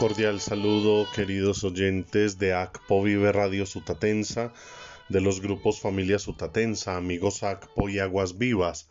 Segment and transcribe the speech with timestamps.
[0.00, 4.50] cordial saludo, queridos oyentes de ACPO Vive Radio Sutatensa,
[5.10, 8.88] de los grupos Familia Sutatensa, amigos ACPO y Aguas Vivas.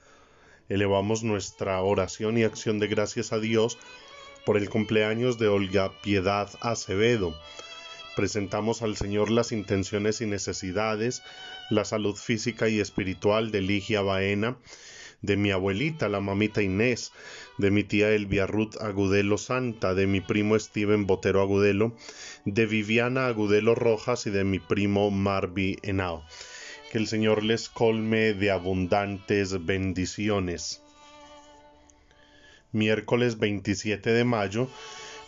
[0.69, 3.79] Elevamos nuestra oración y acción de gracias a Dios
[4.45, 7.33] por el cumpleaños de Olga Piedad Acevedo.
[8.15, 11.23] Presentamos al Señor las intenciones y necesidades,
[11.71, 14.57] la salud física y espiritual de Ligia Baena,
[15.21, 17.11] de mi abuelita, la mamita Inés,
[17.57, 21.95] de mi tía Elvia Ruth Agudelo Santa, de mi primo Steven Botero Agudelo,
[22.45, 26.23] de Viviana Agudelo Rojas y de mi primo Marvi Henao.
[26.91, 30.81] Que el Señor les colme de abundantes bendiciones.
[32.71, 34.69] Miércoles 27 de mayo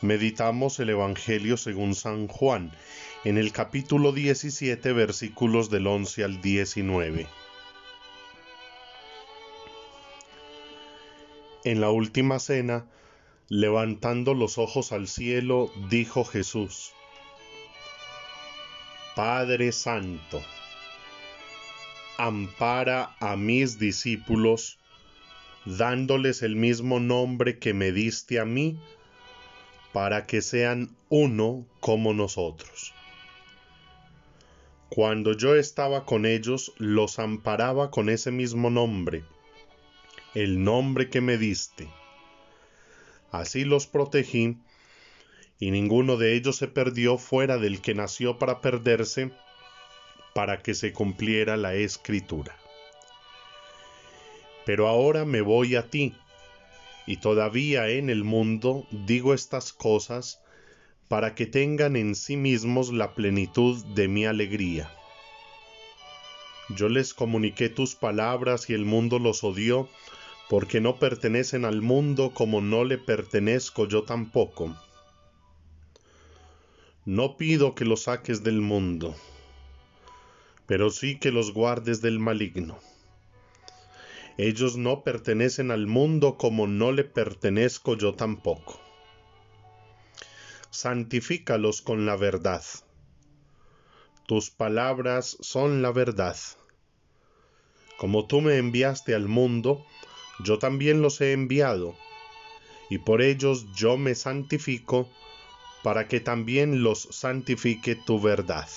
[0.01, 2.71] meditamos el Evangelio según San Juan,
[3.23, 7.27] en el capítulo 17 versículos del 11 al 19.
[11.63, 12.87] En la última cena,
[13.47, 16.93] levantando los ojos al cielo, dijo Jesús,
[19.15, 20.41] Padre Santo,
[22.17, 24.79] ampara a mis discípulos,
[25.65, 28.79] dándoles el mismo nombre que me diste a mí,
[29.93, 32.91] para que sean uno como nosotros.
[34.89, 39.23] Cuando yo estaba con ellos, los amparaba con ese mismo nombre
[40.33, 41.89] el nombre que me diste.
[43.31, 44.57] Así los protegí,
[45.59, 49.31] y ninguno de ellos se perdió fuera del que nació para perderse,
[50.33, 52.57] para que se cumpliera la escritura.
[54.65, 56.15] Pero ahora me voy a ti,
[57.05, 60.41] y todavía en el mundo digo estas cosas,
[61.07, 64.89] para que tengan en sí mismos la plenitud de mi alegría.
[66.69, 69.89] Yo les comuniqué tus palabras y el mundo los odió,
[70.51, 74.75] porque no pertenecen al mundo como no le pertenezco yo tampoco.
[77.05, 79.15] No pido que los saques del mundo,
[80.65, 82.77] pero sí que los guardes del maligno.
[84.37, 88.77] Ellos no pertenecen al mundo como no le pertenezco yo tampoco.
[90.69, 92.65] Santifícalos con la verdad.
[94.27, 96.35] Tus palabras son la verdad.
[97.97, 99.85] Como tú me enviaste al mundo,
[100.43, 101.95] yo también los he enviado,
[102.89, 105.09] y por ellos yo me santifico,
[105.83, 108.67] para que también los santifique tu verdad.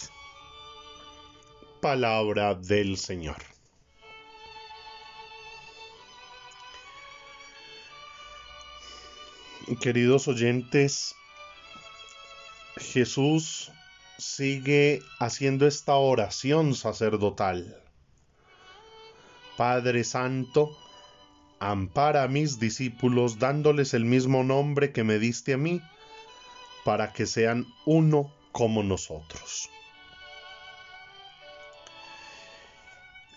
[1.81, 3.37] Palabra del Señor.
[9.81, 11.15] Queridos oyentes,
[12.77, 13.73] Jesús
[14.19, 17.81] sigue haciendo esta oración sacerdotal.
[19.57, 20.77] Padre Santo,
[21.59, 25.81] ampara a mis discípulos dándoles el mismo nombre que me diste a mí,
[26.85, 29.71] para que sean uno como nosotros.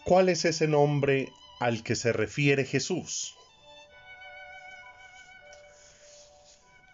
[0.04, 3.36] ¿Cuál es ese nombre al que se refiere Jesús?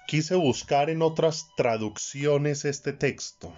[0.07, 3.53] Quise buscar en otras traducciones este texto.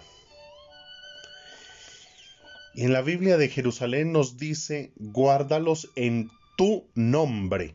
[2.74, 7.74] En la Biblia de Jerusalén nos dice, guárdalos en tu nombre.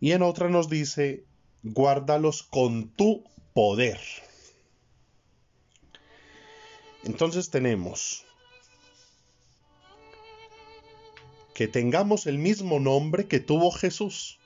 [0.00, 1.24] Y en otra nos dice,
[1.62, 4.00] guárdalos con tu poder.
[7.04, 8.24] Entonces tenemos
[11.54, 14.38] que tengamos el mismo nombre que tuvo Jesús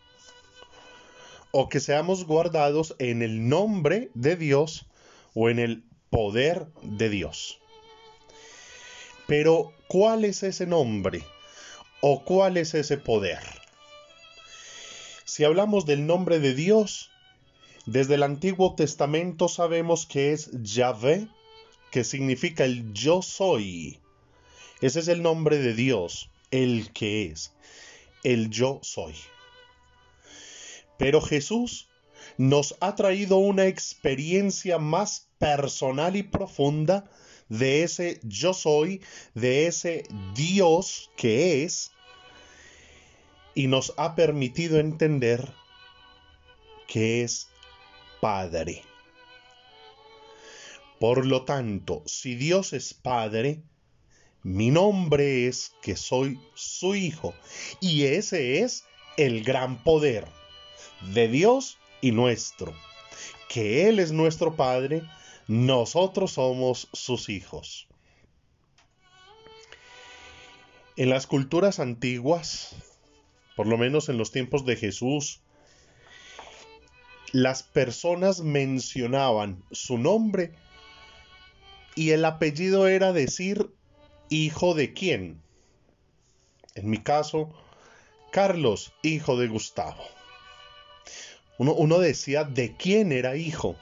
[1.52, 4.86] o que seamos guardados en el nombre de Dios
[5.34, 7.60] o en el poder de Dios.
[9.26, 11.24] Pero, ¿cuál es ese nombre?
[12.00, 13.40] ¿O cuál es ese poder?
[15.24, 17.10] Si hablamos del nombre de Dios,
[17.86, 21.28] desde el Antiguo Testamento sabemos que es Yahvé,
[21.90, 23.98] que significa el yo soy.
[24.80, 27.52] Ese es el nombre de Dios, el que es,
[28.22, 29.14] el yo soy.
[30.98, 31.88] Pero Jesús
[32.38, 37.10] nos ha traído una experiencia más personal y profunda
[37.48, 39.02] de ese yo soy,
[39.34, 40.04] de ese
[40.34, 41.92] Dios que es,
[43.54, 45.52] y nos ha permitido entender
[46.86, 47.48] que es
[48.20, 48.82] Padre.
[50.98, 53.62] Por lo tanto, si Dios es Padre,
[54.42, 57.34] mi nombre es que soy su Hijo,
[57.80, 58.84] y ese es
[59.16, 60.26] el gran poder
[61.14, 62.72] de Dios y nuestro,
[63.48, 65.02] que Él es nuestro Padre,
[65.48, 67.86] nosotros somos sus hijos.
[70.96, 72.74] En las culturas antiguas,
[73.54, 75.40] por lo menos en los tiempos de Jesús,
[77.32, 80.52] las personas mencionaban su nombre
[81.94, 83.70] y el apellido era decir
[84.30, 85.42] hijo de quién.
[86.74, 87.52] En mi caso,
[88.32, 90.02] Carlos, hijo de Gustavo.
[91.58, 93.76] Uno, uno decía de quién era hijo.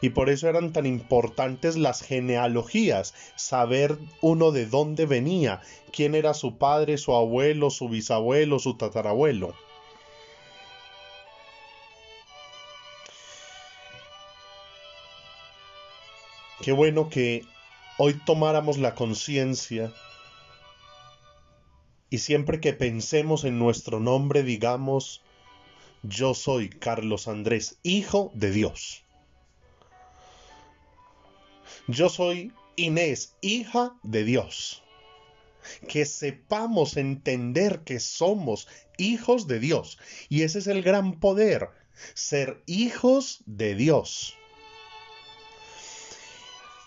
[0.00, 5.62] Y por eso eran tan importantes las genealogías, saber uno de dónde venía,
[5.92, 9.54] quién era su padre, su abuelo, su bisabuelo, su tatarabuelo.
[16.62, 17.44] Qué bueno que
[17.98, 19.92] hoy tomáramos la conciencia
[22.10, 25.22] y siempre que pensemos en nuestro nombre digamos,
[26.02, 29.05] yo soy Carlos Andrés, hijo de Dios.
[31.88, 34.82] Yo soy Inés, hija de Dios.
[35.88, 38.66] Que sepamos entender que somos
[38.98, 39.98] hijos de Dios.
[40.28, 41.68] Y ese es el gran poder,
[42.14, 44.34] ser hijos de Dios.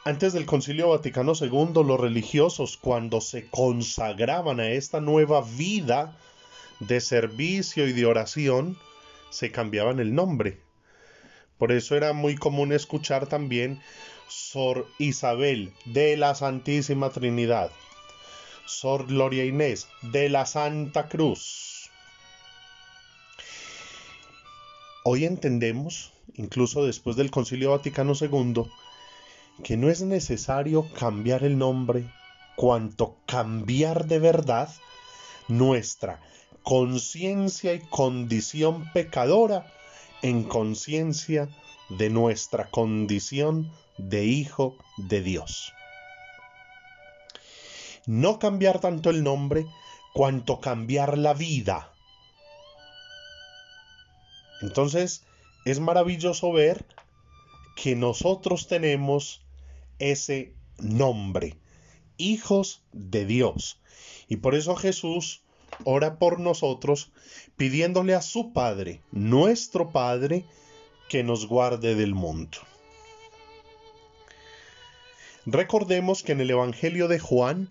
[0.04, 6.18] Antes del Concilio Vaticano II, los religiosos, cuando se consagraban a esta nueva vida
[6.82, 8.78] de servicio y de oración,
[9.30, 10.60] se cambiaban el nombre.
[11.58, 13.82] Por eso era muy común escuchar también
[14.30, 17.72] Sor Isabel de la Santísima Trinidad,
[18.66, 21.90] Sor Gloria Inés de la Santa Cruz.
[25.04, 28.66] Hoy entendemos, incluso después del Concilio Vaticano II,
[29.64, 32.06] que no es necesario cambiar el nombre
[32.56, 34.70] cuanto cambiar de verdad
[35.48, 36.22] nuestra
[36.62, 39.66] conciencia y condición pecadora
[40.22, 41.50] en conciencia
[41.90, 45.74] de nuestra condición de hijo de Dios.
[48.06, 49.68] No cambiar tanto el nombre
[50.14, 51.92] cuanto cambiar la vida.
[54.62, 55.24] Entonces,
[55.66, 56.86] es maravilloso ver
[57.76, 59.42] que nosotros tenemos
[60.00, 61.58] ese nombre,
[62.18, 63.80] hijos de Dios.
[64.28, 65.44] Y por eso Jesús
[65.84, 67.12] ora por nosotros
[67.58, 70.46] pidiéndole a su Padre, nuestro Padre,
[71.10, 72.58] que nos guarde del mundo.
[75.52, 77.70] Recordemos que en el Evangelio de Juan,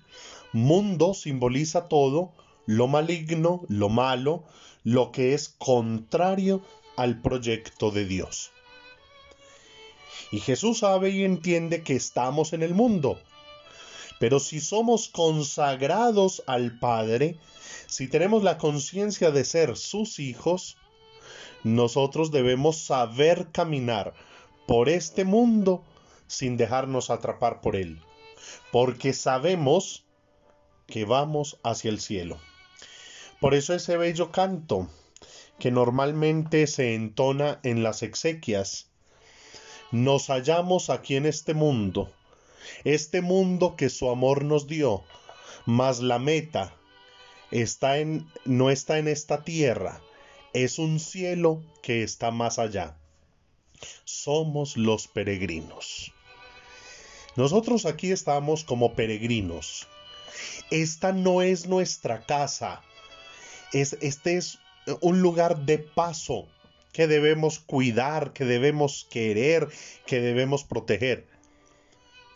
[0.53, 2.33] mundo simboliza todo,
[2.67, 4.43] lo maligno, lo malo,
[4.83, 6.61] lo que es contrario
[6.97, 8.51] al proyecto de Dios.
[10.33, 13.21] Y Jesús sabe y entiende que estamos en el mundo.
[14.19, 17.37] Pero si somos consagrados al Padre,
[17.87, 20.77] si tenemos la conciencia de ser sus hijos,
[21.63, 24.15] nosotros debemos saber caminar
[24.67, 25.85] por este mundo
[26.29, 28.01] sin dejarnos atrapar por él,
[28.71, 30.05] porque sabemos
[30.87, 32.39] que vamos hacia el cielo.
[33.41, 34.89] Por eso ese bello canto
[35.59, 38.91] que normalmente se entona en las exequias,
[39.91, 42.13] nos hallamos aquí en este mundo,
[42.85, 45.03] este mundo que su amor nos dio,
[45.67, 46.75] mas la meta
[47.51, 50.01] está en, no está en esta tierra,
[50.53, 52.97] es un cielo que está más allá.
[54.05, 56.13] Somos los peregrinos.
[57.38, 59.87] Nosotros aquí estamos como peregrinos.
[60.73, 62.82] Esta no es nuestra casa.
[63.73, 64.58] Es, este es
[65.02, 66.49] un lugar de paso
[66.92, 69.68] que debemos cuidar, que debemos querer,
[70.04, 71.28] que debemos proteger.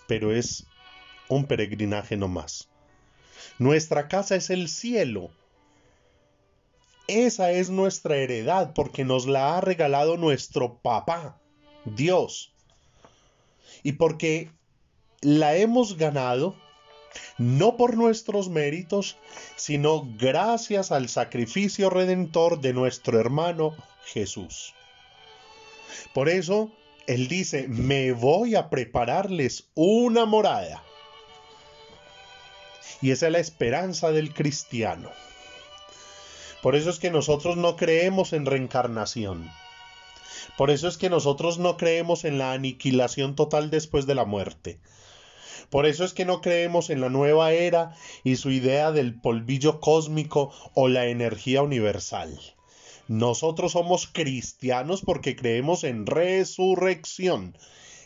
[0.06, 0.68] Pero es
[1.26, 2.68] un peregrinaje no más.
[3.59, 5.32] Nuestra casa es el cielo.
[7.09, 11.40] Esa es nuestra heredad porque nos la ha regalado nuestro papá,
[11.85, 12.54] Dios.
[13.82, 14.49] Y porque
[15.23, 16.57] la hemos ganado
[17.38, 19.17] no por nuestros méritos,
[19.57, 23.75] sino gracias al sacrificio redentor de nuestro hermano
[24.05, 24.75] Jesús.
[26.12, 26.71] Por eso,
[27.07, 30.83] Él dice, me voy a prepararles una morada.
[33.00, 35.11] Y esa es la esperanza del cristiano.
[36.62, 39.50] Por eso es que nosotros no creemos en reencarnación.
[40.57, 44.79] Por eso es que nosotros no creemos en la aniquilación total después de la muerte.
[45.71, 49.81] Por eso es que no creemos en la nueva era y su idea del polvillo
[49.81, 52.38] cósmico o la energía universal.
[53.09, 57.57] Nosotros somos cristianos porque creemos en resurrección.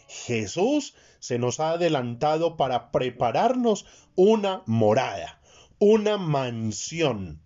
[0.08, 5.40] Jesús se nos ha adelantado para prepararnos una morada,
[5.78, 7.40] una mansión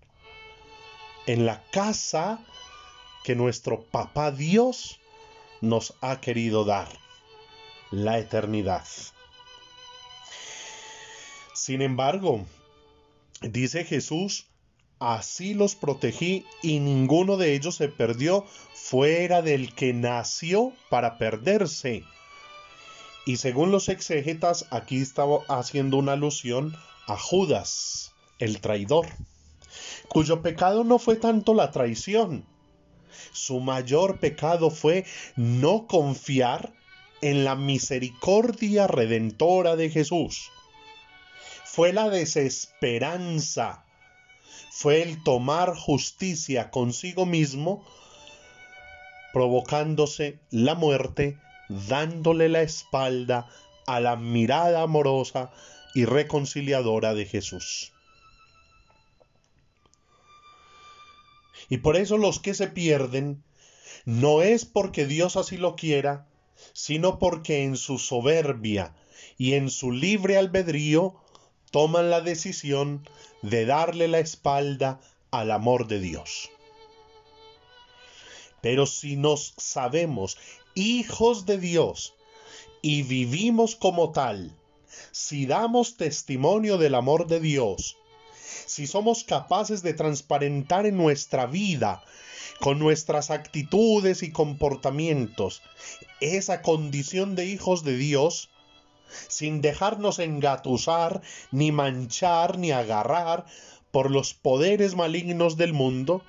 [1.26, 2.40] en la casa
[3.25, 5.00] que nuestro papá Dios
[5.61, 6.88] nos ha querido dar,
[7.90, 8.85] la eternidad.
[11.61, 12.47] Sin embargo,
[13.43, 14.47] dice Jesús,
[14.99, 22.02] Así los protegí y ninguno de ellos se perdió fuera del que nació para perderse.
[23.26, 26.75] Y según los exégetas, aquí estaba haciendo una alusión
[27.07, 29.09] a Judas, el traidor,
[30.09, 32.47] cuyo pecado no fue tanto la traición.
[33.33, 35.05] Su mayor pecado fue
[35.37, 36.73] no confiar
[37.21, 40.50] en la misericordia redentora de Jesús.
[41.81, 43.87] Fue la desesperanza,
[44.71, 47.83] fue el tomar justicia consigo mismo,
[49.33, 51.39] provocándose la muerte,
[51.71, 53.49] dándole la espalda
[53.87, 55.53] a la mirada amorosa
[55.95, 57.95] y reconciliadora de Jesús.
[61.71, 63.43] Y por eso los que se pierden
[64.05, 66.27] no es porque Dios así lo quiera,
[66.75, 68.95] sino porque en su soberbia
[69.39, 71.17] y en su libre albedrío
[71.71, 73.09] toman la decisión
[73.43, 75.00] de darle la espalda
[75.31, 76.50] al amor de Dios.
[78.61, 80.37] Pero si nos sabemos
[80.75, 82.15] hijos de Dios
[82.83, 84.55] y vivimos como tal,
[85.12, 87.97] si damos testimonio del amor de Dios,
[88.67, 92.05] si somos capaces de transparentar en nuestra vida,
[92.61, 95.62] con nuestras actitudes y comportamientos,
[96.21, 98.50] esa condición de hijos de Dios,
[99.29, 103.47] sin dejarnos engatusar, ni manchar, ni agarrar
[103.90, 106.23] por los poderes malignos del mundo,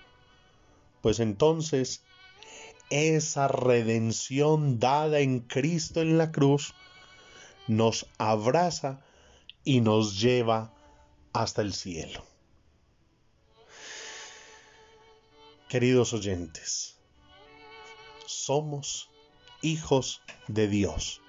[1.01, 2.03] pues entonces
[2.89, 6.73] esa redención dada en Cristo en la cruz
[7.67, 9.01] nos abraza
[9.63, 10.73] y nos lleva
[11.33, 12.25] hasta el cielo.
[15.69, 16.97] Queridos oyentes,
[18.25, 19.09] somos
[19.61, 21.21] hijos de Dios